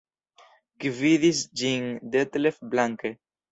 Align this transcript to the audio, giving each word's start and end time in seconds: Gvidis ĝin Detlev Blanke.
Gvidis 0.85 1.43
ĝin 1.63 1.87
Detlev 2.17 2.61
Blanke. 2.75 3.15